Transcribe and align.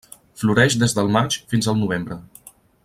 Floreix 0.43 0.77
des 0.83 0.95
del 0.99 1.13
maig 1.19 1.39
fins 1.53 1.71
al 1.73 1.81
novembre. 1.83 2.21